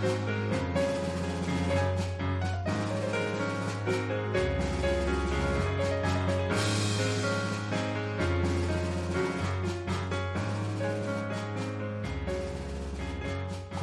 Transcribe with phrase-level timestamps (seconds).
[0.00, 0.06] こ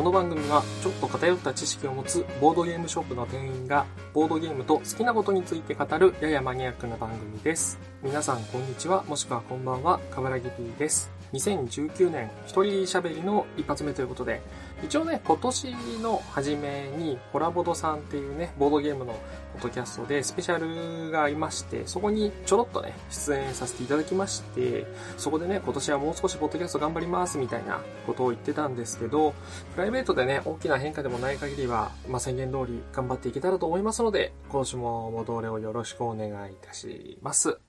[0.01, 7.77] の番組はちょっと偏った知識を持つボードゲームショップの店員がボードゲームと好きなことについて語るややマニアックな番組です。
[8.01, 11.11] 皆さんこんにちはもしくはこんばんは、かぶらぎ P です。
[11.33, 14.41] 2019年一人喋りの一発目ということで、
[14.83, 19.13] 一応ね、今年の初めにホラボドさんっていうね、ボードゲームの
[19.53, 24.85] ポッドキャストでスペシャルがありまして、そこにちょろっとね、出演させていただきまして、
[25.17, 29.33] そこでね、今年はもう少しポッドキャスト頑張りますみたいなことを言ってたんですけど、
[29.73, 37.59] プライベートでね、大きな変化でもない限りは、まあ、宣言通り頑張っていけたらと思いますので、今週もご同僚よろしくお願いいたします。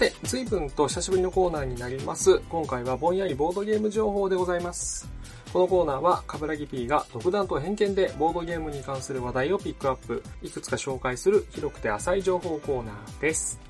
[0.00, 2.40] て、随分と久しぶりのコーナーになります。
[2.48, 5.06] 今回はぼんやりボードゲーム情報でございます。
[5.52, 13.60] このコーナーは、カブラギ P が独断と偏見でボードゲームに関する話題をピックアップ、いくつか紹介する広くて浅い情報コーナーです。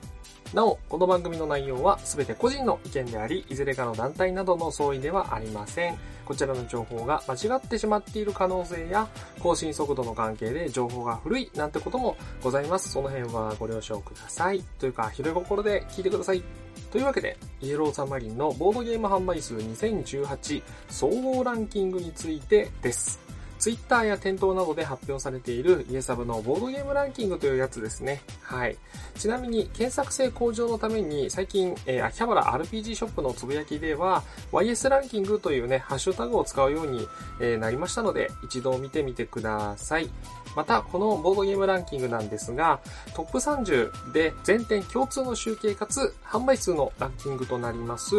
[0.55, 5.98] なお、この番組の内容は全て個人の意見であり、いずれかの団体などの相違ではありません。
[6.31, 9.09] こちらの情報が間違ってしまっている可能性や、
[9.41, 12.89] 更新速度の関係で情報が古いなんてこともございます。
[12.89, 14.62] その辺はご了承ください。
[14.78, 16.45] というか、広い心で聞いてください。
[16.92, 23.30] というわけで、イエローサマリンのボードゲーム販売数2018総合ランキングについてです。
[23.61, 28.22] ツイッターや店頭などで発表されているイエサブのボードゲームランキングというやつですね。
[28.41, 28.78] はい。
[29.16, 37.06] ちなみに検索性向上のために最近、えー秋葉原 RPG ショップのつぶやきでは YS ランキングというね、ハッシュタグを使うように、
[37.41, 40.08] えーなりましたので一度見てみてください。
[40.56, 42.81] また、このボードゲームランキングなんですが、
[43.14, 48.14] トップ30で全店共通の集計かつ販売数のランキングとなります。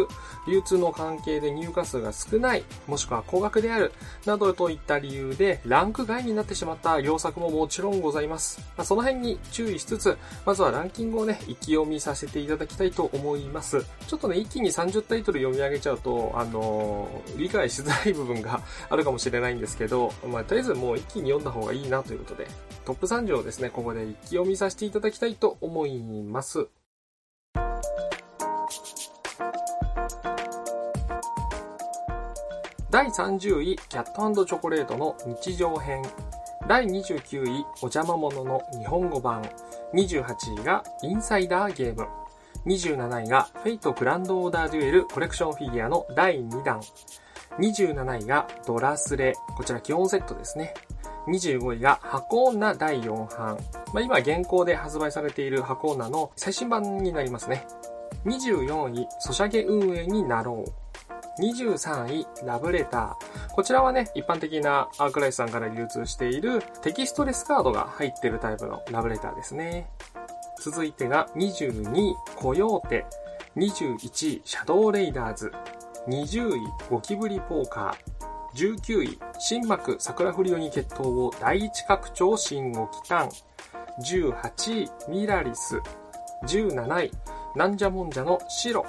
[0.48, 3.92] 流通の関係で入荷数が少ない、もしくは高額である、
[4.26, 8.60] などといった理由でランク外になってしまった良作ももちろんございます。
[8.78, 13.86] まあ、その辺に注意しつつ、まずはランキングをね、一気読みさせていただきたいと思います。
[14.08, 22.48] ちょっとね、一気に30タイトル読み上げちゃうと、あのー理解しづらい部分が あるかもしれないんですけど、まあ、とりあえずもう一気に読んだ方がいいなということで、
[22.86, 26.68] トップ30をですね、ここで一気読みさせていただきたいと思います。
[33.02, 36.04] 第30位、キャットチョコレートの日常編。
[36.68, 39.42] 第29位、お邪魔者の日本語版。
[39.96, 42.08] 28位がインサイダーゲーム。
[42.68, 46.80] 27位がフェイトグランドオーダーデュエルコレクションフィギュアの第2弾。
[47.58, 49.34] 27位がドラスレ。
[49.58, 50.76] こちら基本セットですね。
[51.26, 53.58] 25位が箱女第4版。
[53.96, 57.66] まあ、今現行で発売されている箱女の最新版になりますね。
[58.26, 60.81] 24位、ソシャゲ運営になろう。
[61.40, 63.54] 23位、ラブレター。
[63.54, 69.90] こちらはね、一般的なアークライスさんから流通しているテキストレスカードが入ってるタイプのラブレターですね。
[70.60, 73.06] 続いてが22位、コヨーテ。
[73.56, 73.98] 21
[74.38, 75.52] 位、シャドウレイダーズ。
[76.08, 76.60] 20位、
[76.90, 78.78] ゴキブリポーカー。
[78.78, 83.30] 19位、新幕桜フリオに決闘を第一拡張新を期間。
[84.02, 85.80] 18位、ミラリス。
[86.48, 87.12] 17位、
[87.56, 88.86] なんじゃもんじゃの白。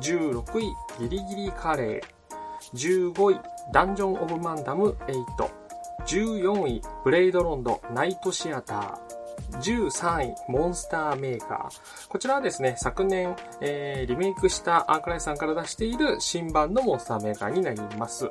[0.00, 3.12] 16位、ギリギリカレー。
[3.12, 3.40] 15位、
[3.72, 5.62] ダンジョン・オブ・マンダム8。
[6.06, 9.12] 14位、ブレイドロンド・ナイト・シアター。
[9.60, 12.08] 13位、モンスターメーカー。
[12.08, 18.30] こちらはですね、昨年、えー、リメイクしたアークライさんから出している新版のモンスターメーカーになります。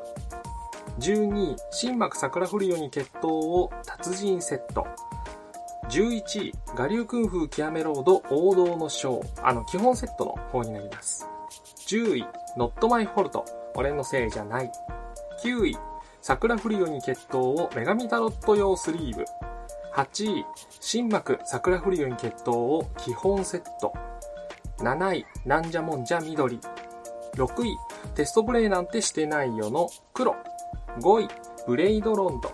[1.00, 4.88] 12位、新幕桜降る代に決闘を達人セット。
[5.90, 9.46] 11位、我流クンフー極めロード王道のショー。
[9.48, 11.31] あの、基本セットの方になります。
[11.88, 13.46] 10位、ノットマイフォルト。
[13.76, 14.72] 俺のせいじゃない。
[15.44, 15.78] 9位、
[16.22, 19.26] 桜降る代に決闘を女神タロット用スリーブ。
[19.94, 20.46] 8位、
[20.80, 23.94] 新幕桜降る代に決闘を基本セット。
[24.80, 26.60] 7位、なんじゃもんじゃ緑。
[27.36, 27.78] 6位、
[28.16, 30.36] テストプレイなんてしてないよの黒。
[31.00, 31.28] 5位、
[31.68, 32.52] ブレイドロンド。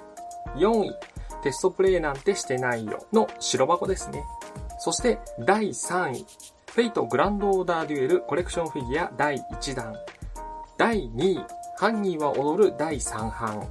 [0.56, 0.96] 4位、
[1.44, 4.24] テストプレイなんてしてないよの白箱ですね。
[4.80, 6.26] そして第3位、
[6.78, 9.96] フェイトグランドオーダーデュエルコレクションフィギュア第1弾。
[10.78, 11.46] 第2位、
[11.76, 13.68] ハンニーは踊る第3版。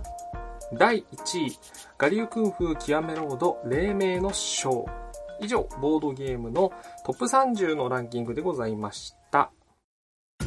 [0.72, 1.58] 第1位、
[1.98, 4.90] ガリュークンフー極めロード黎明のショー。
[5.38, 6.72] 以上、ボードゲームの
[7.04, 9.52] トップ30のランキングでございました。
[10.40, 10.42] あ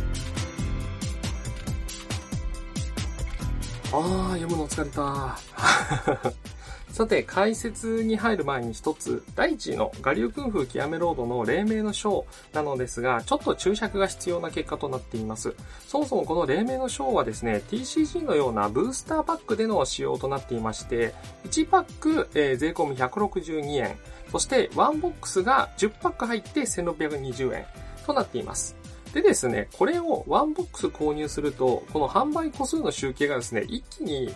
[3.93, 5.37] ー、読むの疲れた。
[6.99, 15.55] さて、解説に入る前に一つ、第一の我流訓風極めロードの黎明の章なのですが、ちょっと注釈が必要な結果となっています。
[15.87, 21.13] そもそもこの黎明の章はですね、TCG のようなブースターパックでの使用となっていまして、
[21.45, 23.97] 1パック、えー、税込み162円、
[24.29, 27.65] そして1ボックスが10パック入って1620円
[28.05, 28.75] となっています。
[29.13, 34.35] でですね、これを1ボックス購入すると、この販売個数の集計がですね、一気に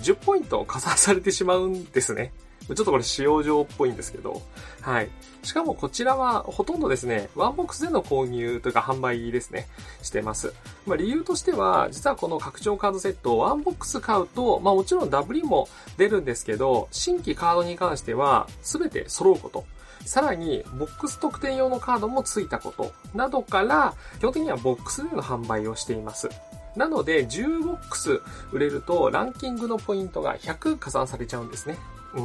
[0.00, 2.32] 10ポイント加算されてしまうんですね。
[2.66, 4.42] ちょっとこれ仕様上っぽいんですけど。
[4.80, 5.08] はい。
[5.44, 9.68] しかもこちらはほとんどですね、ワンボックスでの購入というか販売ですね、
[10.02, 10.52] してます。
[10.86, 19.64] まあ理由としては、実はこの拡張カードセットをワンボックス買うと、まあもちろん W も出るんですけど、新規カードに関しては全て揃うこと。
[20.04, 26.28] さらに、ボックス特典用のカードも付いたことなどから、基本的にはボックスでの販売をしています。
[26.76, 28.20] なので、10ボックス
[28.52, 31.78] 売れると、ランキングのポイントが100加算されちゃうんですね。
[32.14, 32.20] う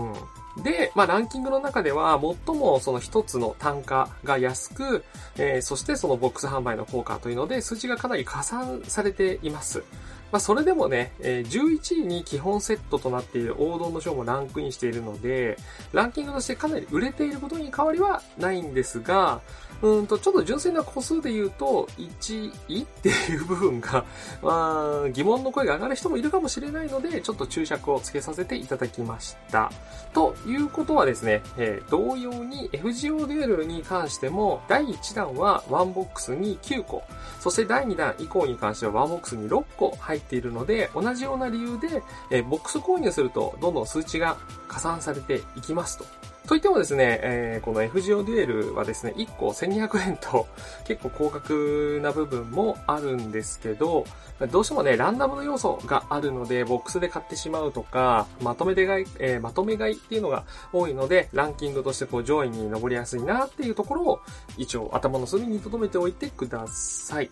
[0.59, 0.63] ん。
[0.63, 5.03] で、まあ、ランキングの中では、最もその一つの単価が安く、
[5.37, 9.83] えー、そしてそのボックス販売の効果というので、数値がかなり加算されています。
[10.31, 15.57] まあ、それでもね、えー、11位に基本セットとなっている王道の章もランクインしているので、
[15.91, 19.41] ランキングとしてかなり売れていることに変わりはないんですが、
[19.81, 24.05] うんと、ちょっと純粋な個数で言うと、1位っていう部分が、
[24.41, 29.71] まあ、疑問の声が上がる人もいるかもしれないので、ちょっと注釈をつけさせていただきました。
[30.13, 37.03] ということはですね、えー、同様に FGO デュエルに関しても、第1弾は1ボックスに9個、
[37.39, 44.37] そして第2弾以降に関しては1ボックスに6個入っているので、同じような理由で、えー、ボックス購入すると、どんどん数値が
[44.67, 46.20] 加算されていきますと。
[46.47, 50.47] といってもですね、えー、この FGO デュエルはですね、1個1200円と
[50.85, 54.05] 結構高額な部分もあるんですけど、
[54.51, 60.43] どうしてもね、ランダムの要素があるので、ボックスで買ってしまうとか、まとめで買い、えー、まとめ買いっていうのが
[60.73, 64.19] 多いので、ランキングとしてこう上位に上りやすいなっていうところを、
[64.57, 67.29] 一応頭の隅に留めておいてください。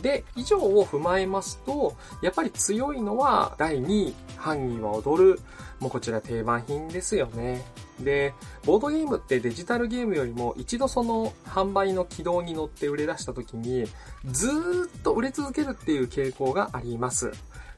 [0.00, 5.40] で、以上を踏まえますと、やっぱり強いのは第2位、ハンニーは踊る。
[5.80, 7.64] もうこちら定番品ですよね。
[8.00, 8.34] で、
[8.64, 13.86] ボードゲームってデジタルゲームよりも一度その販売の軌道に乗って売れ出した時に
[14.26, 17.32] ずーっと売れ続けるっていう傾向があります。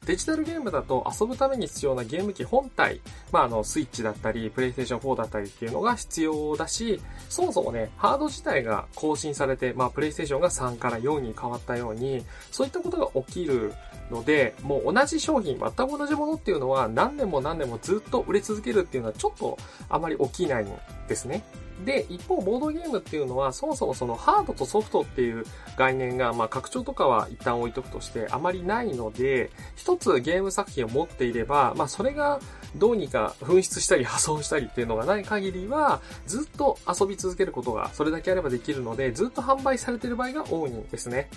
[0.07, 3.03] デジタルゲームだと遊ぶために必要なゲーム機本体、
[3.33, 13.75] まあ、あの、スイッチだったり、プレイステーション4だったりっていうのが必要だし、そもそもね、ハード自体が更新されて、まあ、プレイステーションが3から4に変わったように、そういったことが起きる
[14.11, 19.59] ので、もう同じ商品、全く同じものっていうのは何年も何年もずっと売れ続けるっていうのはちょっと
[19.89, 20.69] あまり起きないん
[21.09, 21.45] ですね。
[21.85, 25.45] で、一方、ボードゲームっていうのは、そもそもそのハードとソフトっていう
[25.77, 32.41] 概念が、まあ、拡張とかは一旦置いとくとしてあまりないので、一つゲーム作品を持っていれば、まあ、それが
[32.77, 41.31] どうにか紛失したり破損したりっていうのがない限りは、ずっと遊び続けることがそれだけあればできるので、ずっと販売されてる場合が多いんですね。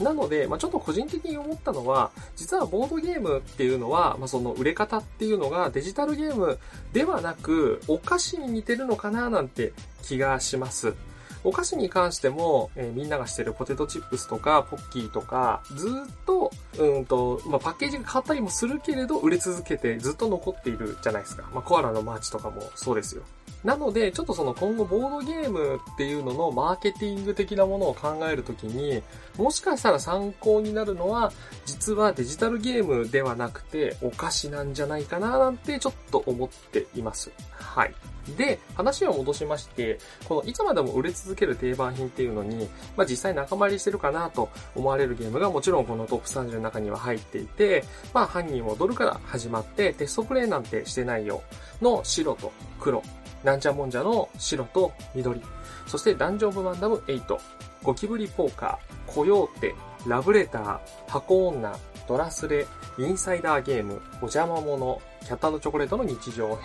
[0.00, 6.58] なので、まあ、ちょっと個人的に思ったのは、実はボードゲームっていうのは、まあ、その売れ方っていうのがデジタルゲーム
[6.92, 9.72] ではなく、お菓子に似てるのかななんて
[10.02, 10.94] 気がします。
[11.44, 15.90] お菓子に関しても、えー、みんながしてるポテトチップスとか、ポッキーとか、ずっ
[16.26, 21.48] と、うんと、まあ、パッケージが変わったりもするけれど、売れ続けてずっと残っているじゃないですか。
[21.52, 23.22] まあ、コアラのマーチとかもそうですよ。
[23.64, 29.02] なので、ちょっとその今後ボードゲームっていうののマーケティング的なものを考えるときに、
[29.36, 31.32] もしかしたら参考になるのは、
[31.64, 37.30] 実はデジタルゲームではなくてお菓子なんじゃないかななんてちょっと思っています。
[37.52, 37.94] はい。
[38.36, 51.42] で、話を戻しまして、このいつまでも売れ続ける定番品っていうのに、まあ実際仲間入りしてるかなと思われるゲームがもちろんこのトップ30の中には入っていて、まあ犯人戻るから始まってテストプレイなんてしてないよ
[51.80, 53.02] の白と黒
[53.44, 55.40] なんちゃもんじゃの白と緑。
[55.86, 57.38] そしてダンジョンブマンダム8、
[57.82, 59.74] ゴキブリポーカー、コヨーテ、
[60.06, 62.66] ラブレター、箱女、ドラスレ、
[62.98, 66.58] インサイダーゲーム、お邪魔者、キャットチョコレートの日常編。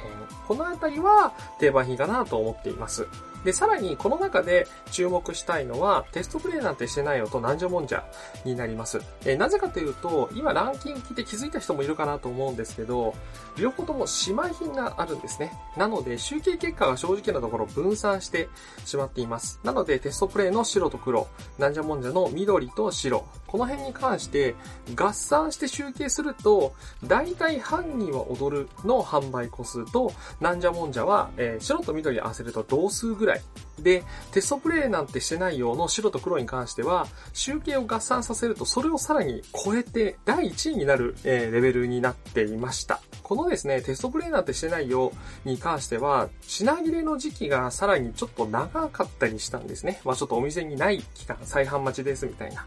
[0.47, 3.07] このあたりは定番品かなと思っています。
[3.47, 8.03] で、さらにこの中で注目したいのは、テストプレイなんてしてないよとなんじゃもんじゃ
[8.43, 8.99] になります。
[9.23, 13.15] えなぜかというと、今ランキング聞いて気づいた人もいるかなと思うんですけど、
[13.57, 15.53] 両方とも姉妹品があるんですね。
[15.77, 18.49] なので、集計結果が正直なところ分散して
[18.83, 19.61] しまっています。
[19.63, 24.55] なので、テストプレイの白と黒、なんじゃもんじゃの緑と白、ここの辺に関して
[24.93, 26.73] 合算して集計すると、
[27.05, 30.11] 大体犯人は踊るの販売個数と、
[30.41, 33.36] なんじゃもんじゃは、えー、白と緑合わせると同数ぐらい。
[33.79, 43.01] で、テストプレイなんてしてないようの白と黒に関しては、集計を合算させると、それをさらに超えて、第1位になる、えー、レベルになっていました。
[43.21, 45.11] このですね、テストプレイなんてしてないよ
[45.45, 50.01] に関しては、品切れの時期がさらにちょっと長かったりしたんですね。
[50.03, 52.65] まあちょっとお店にない期間、再販待ちですみたいな。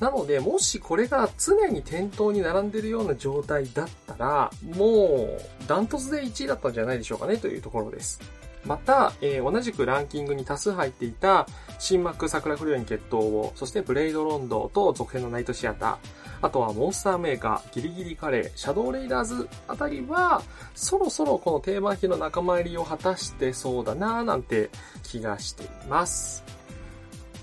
[0.00, 8.20] なので、もしこれが常に店頭に並んでるような状態だったら、もう、ダントツで1位だったんじゃないでしょうかねというところです。
[8.66, 11.46] また、えー、同じくランキングに多数入っていた、
[11.78, 15.96] 新マック桜不良に決闘を、そしてブレイドロンドと続編のナイトシアター、
[16.42, 20.42] あとはモンスターメーカー、ギリギリカレー、シャドウレイダーズあたりは、
[20.74, 24.70] そろそろこの定番品の仲間入りを果たしてそうだなぁなんて
[25.02, 26.44] 気がしています。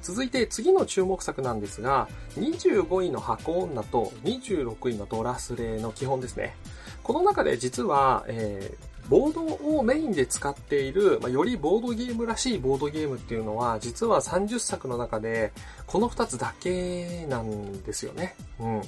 [0.01, 6.55] 続いて次の注目作なんですが、25位の箱女と26位のドラスレの基本ですね。
[7.03, 9.41] この中で実は、えーボード
[9.77, 15.51] をメインで使っている、まあ、よりボードゲームらしいボードゲームっていうのは、実は30作の中で、
[15.87, 18.35] この2つだけなんですよね。
[18.59, 18.81] うん。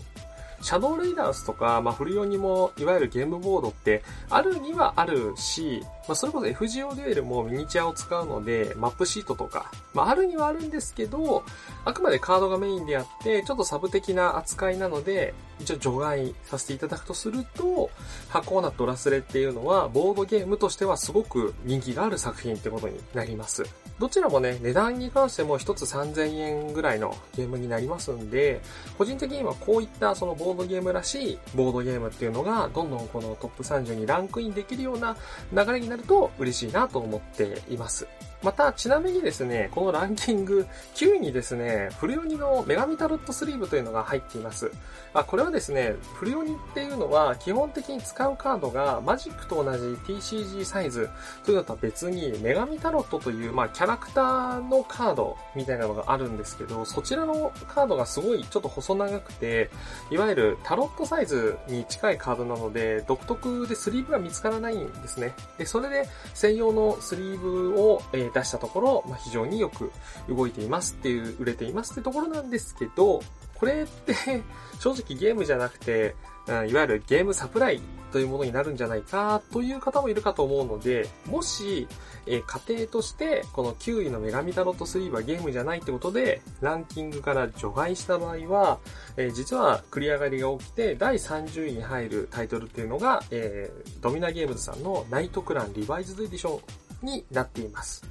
[0.61, 11.43] シャドウレイダースとか、まあ、フルヨにも、いわゆるゲームボードって、あるにはあるし、まあ、それこそ FGO デュエルもミニチュアを使うので、マップシートとか、まあ、あるにはあるんですけど、
[11.83, 17.89] あくまでカードがメインであって、ちょっとサブ的な扱いなので、一応除外させていただくとすると、
[18.29, 23.63] 箱ナドラスレっていうのは、ボードゲームとしてはすごく人気がある作品ってことになります。
[23.97, 28.61] どちらもね、値段に関しても一つ3000円ぐらいのゲームになりますんで、
[28.97, 35.15] 個人的にはこういったそのボードゲームらしいボードゲームっていうのが、どんどんこのトップ30にランクインできるような
[35.53, 38.07] 流れにななると嬉しいなと思っています。
[38.43, 44.71] また、ちなみにですね、このランキング9位にですね、フルヨニの女神タロットスリーブというのが入っています。
[45.13, 51.09] あ、これはですね、フルヨニっていうのは基本的に使うカードがマジックと同じ TCG サイズ
[51.45, 59.69] というのとは別に女神タロットという、まあ、キャラクターのカードみたいなのがあるんですけど、そちらのカードがすごいちょっと細長くて、
[60.11, 65.33] いわゆるタロットサイズに近いカードなので、独特でスリーブが見つからないんですね。
[65.57, 69.91] で、それで専用のスリーブを、え出したところ、まあ、非常によく
[70.27, 73.21] 動いていますっていう、売れていますってところなんですけど、
[73.55, 74.13] これって
[74.79, 76.15] 正直ゲームじゃなくて、
[76.47, 81.87] いわゆるゲームサプライというものになるんじゃないかという方もいるかと思うので、もし、
[82.27, 88.79] えー、家庭としてこの9位の女神タロット3はゲームじゃないってことで、ランキングから除外した場合は、
[89.17, 98.03] えー、実は繰り上がりが起きて、第30位に入るタイトルっていうのが、えー、ドミナゲームズさんのナイトクランリバイズドエディションになっています。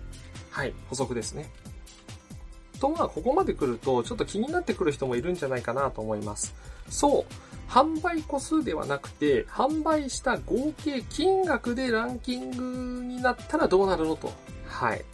[0.50, 1.50] はい、補足ですね。
[2.80, 6.54] とまあ、ここまで来ると、ちょっと気になってくる人もいるんじゃないかなと思います。
[6.88, 14.32] そう、販売個数ではなくて、販売した合計金額でランキングになったらどうなるのと。
[14.66, 15.04] はい。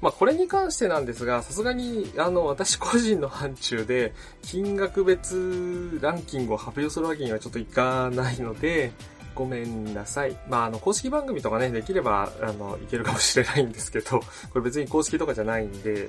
[0.00, 8.92] まあ、これに関してなんですが、さすがに、あの、私個人の範疇で、金額別ランキングを発表するわけにはちょっといかないので、
[9.34, 10.36] ごめんなさい。
[10.48, 14.24] まあ、あの、公式番組とかね、できれば、あの、いけるかもしれないんですけど、こ
[14.56, 16.08] れ別に公式とかじゃないんで、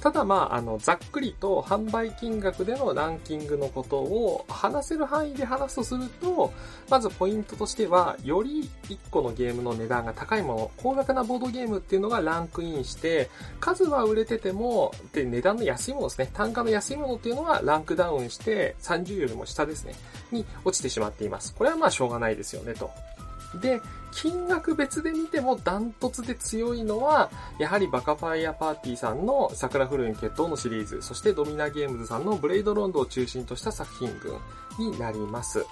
[0.00, 6.52] ただまあ、あの、ざっくりと販売金額でのランキングのことを話せる範囲で話すとすると、
[6.88, 19.94] まずポイントとしては、より1個のゲームの値段が高いもの、高額なボードゲームっていうのがランクインして、数は売れてても、で、値段の安いものですね、単価の安いものっていうのはランクダウンして、30よりも下ですね、
[20.30, 21.54] に落ちてしまっています。
[21.54, 22.90] これはまあしょうがないですよね、と。
[23.58, 23.80] で、
[24.12, 34.38] 金額別で見てもダントツで強いのは、やはりバカファイアパーティーさんの桜フルイン決闘のシリーズ、そしてドミナゲームズさんのブレイドロンドを中心とした作品群
[34.78, 35.66] になります。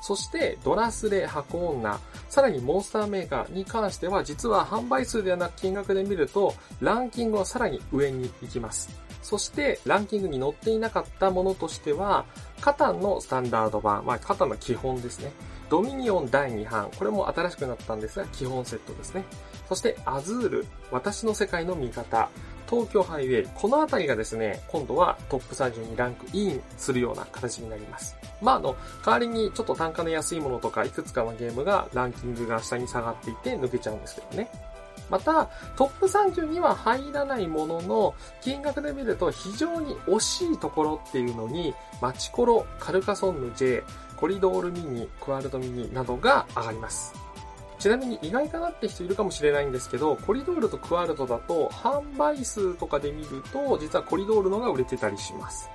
[0.00, 8.88] そして、ドラスレ箱女、さらにモンスターメーカーに関しては、実は販売数ではなく金額で見ると、ランキングはさらに上に行きます。
[9.22, 12.24] そして、ランキングに載っていなかったものとしては、
[12.60, 15.32] カタンのスタンダード版、まあ、カタンの基本ですね。
[15.70, 16.90] ドミニオン第2版。
[16.98, 19.24] これも新しくなったんですが、基本セットですね。
[19.68, 20.66] そして、アズール。
[20.90, 22.28] 私の世界の味方。
[22.68, 23.48] 東京ハイウェイ。
[23.54, 28.16] このあたりがですね、今度はトップ30にランクインするような形になります。
[28.42, 34.50] まあ、あの、代わりにちょっと単価の安いものとか、いくつかのゲームがランキングが下に下がっていて抜けちゃうんですけどね。
[35.08, 43.82] また、トップ30には入らないものの、金額で見ると非常に惜しいところっていうのに、マチコロ、カルカソンヌ J、
[44.20, 47.14] コリドールミニ、クワルドミニなどが上がります。
[47.78, 55.70] ちなみに意外かなって人いるかもしれないんですけど、コリドールとクワルドだと販売数とかで見ると、実はコリドールのが売れてたりします。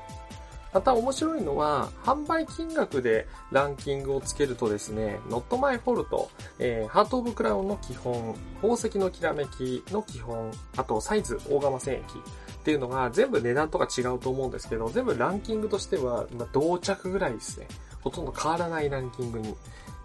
[0.71, 6.27] また面白いのは、販売金額でランキングをつけるとですね、Not My Fault、
[6.59, 17.67] えー、ハートオブクラウンの基本、宝石のきらめきの基本、あとサイズ、大釜戦役っていうのが全部値段とか違うと思うんですけど、全部ランキングとしては、まあ、同着ぐらいですね。
[18.05, 19.53] ほとんど変わらないランキングに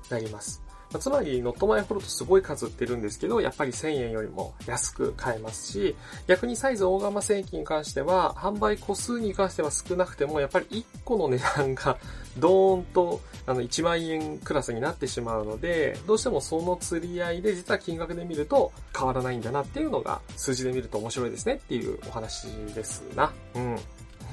[0.09, 0.63] なります。
[0.93, 5.95] まつまり、ノットマイフォルトすごい数売ってるんですけど、やっぱり1000円よりも安く買えますし、
[6.27, 11.97] 逆にサイズ大釜製品に関しては、販売個数に関しては少なくても、やっぱり1個の値段が
[12.39, 23.33] ドーンとあの1万円クラスになってしまうので、どうしてもその釣り合いで実は金額で見ると変わらないんだなっていうのが数字で見ると面白いですねっていうお話ですな。
[23.55, 23.77] うん。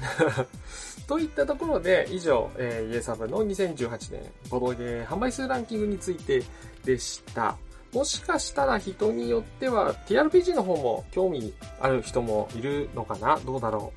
[1.06, 6.42] といったところで、以上、えー、イエサブの2018年ボドゲー販売数ランキングについて
[6.84, 7.56] でした。
[7.92, 13.38] もしかしたら人によっては TRPG の方も興味ある人もいるのかな？
[13.46, 13.92] どうだろ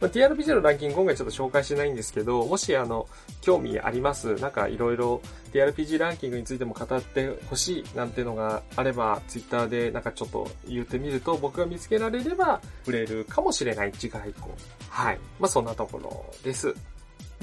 [0.00, 3.06] う ?TRPG のランキング今回ちょっと紹介しないんですけど、もしあの、
[3.42, 4.34] 興味あります？
[4.36, 5.20] なんかいろいろ
[5.52, 14.48] TRPG ランキングについても語ってほしいなんてのがあれば、Twitter でなんかちょっと言ってみると僕が見つけられれば売れるかもしれない次回以降。
[14.88, 15.18] はい。
[15.38, 16.74] まあそんなところです。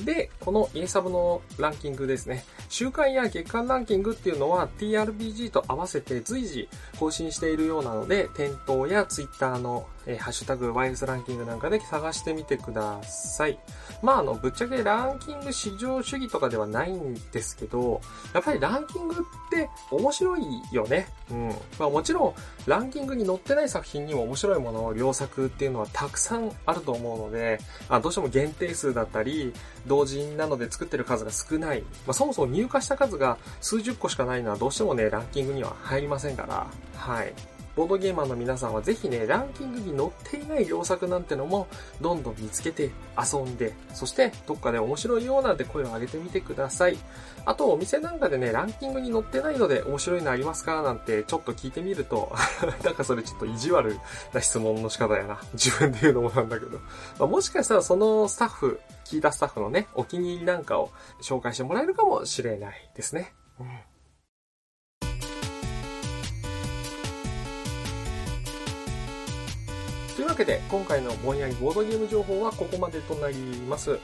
[0.03, 2.45] で、このイエサブのランキングですね。
[2.69, 13.59] 週間や月間ランキングっていうのは TRPG と合わせて随時更新しているようなので、店頭や Twitter のえ、ハッシュタグ YS ランキングなんかで探してみてください。
[14.01, 17.99] まあ、あの、ぶっちゃけランキング至上主義とかではないんですけど、
[18.33, 19.17] やっぱりランキングっ
[19.49, 21.07] て面白いよね。
[21.29, 21.49] うん。
[21.77, 22.33] まあもちろん、
[22.65, 29.53] ランキングに載ってない作品にも面白いものを良作っていうのはたくさんあると思うので、あどうしても限定数だったり、
[29.87, 31.81] 同人なので作ってる数が少ない。
[32.05, 37.33] まあそもそも入荷した数が数十個しかないのはどうしてもね、ランキングには入りませんから、はい。
[37.77, 41.67] ボードゲーマーの皆さんはぜひね、ランキングに載っていない良作なんてのも、
[42.01, 46.97] どんどん見つけて遊んで、そしてどっかで面白いよなんて声を上げてみてください。
[47.45, 52.35] あと、お店なんかでね、ランキングに載ってないので面白いのありますかなんてちょっと聞いてみると
[52.83, 53.99] なんかそれちょっと意地悪
[54.33, 55.39] な質問の仕方やな。
[55.53, 56.79] 自分で言うのもなんだけど。
[57.19, 60.89] まあ、もしかしたらそのスタッフ、聞いたスタッフのね、お気に入りなんかを
[61.21, 63.35] 紹介してもらえるかもしれないですね。
[63.59, 63.67] うん
[70.17, 73.35] というわけで、今回のぼんやりボードゲーム情報はここまでとなり
[73.69, 73.99] ます。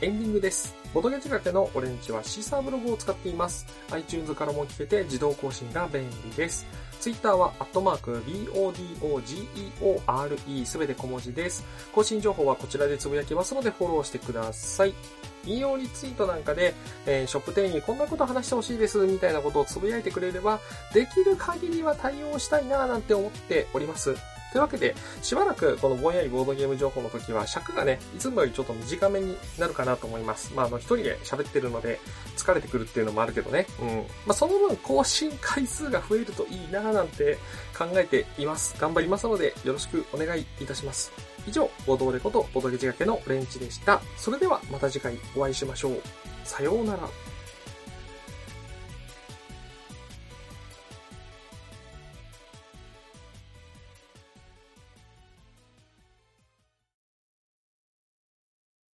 [0.00, 0.76] エンディングです。
[0.94, 3.66] ボードゲーム仕掛けのオレンジはシーサーブログを使っています。
[3.90, 6.68] iTunes からも聞けて自動更新が便利です。
[7.00, 8.22] Twitter は、アットマーク、
[9.08, 11.64] BODOGEORE すべて小文字です。
[11.92, 14.94] 更新情報はこちらでつぶやきますのでフォローしてください。
[15.46, 16.74] 引用リツイートなんかで、
[17.06, 20.60] えー、ショップ店員にこんなこと話してほしいです、みたいなことをつぶやいてくれれば、
[20.94, 24.14] できる限りは対応したいなぁなんて思っております。
[24.52, 30.52] というわけで、しばらくこのぼんやりボードゲーム情報の時は尺がね、いつもよりちょっと短めになるかなと思います。
[30.54, 32.00] まあ、あの、一人で喋ってるので
[32.36, 33.66] 疲れてくるっていうのもあるけどね。
[33.80, 33.88] うん。
[33.88, 37.38] まあ、その分更新回数が増えるといいなぁなんて
[37.76, 38.76] 考えています。
[38.80, 41.12] 頑張りますので、よろしくお願いいたします。
[41.46, 44.00] 以上、ボードレことボドゲ仕掛けのレンチでした。
[44.16, 46.02] それではまた次回お会いしましょう。
[46.44, 47.08] さようなら。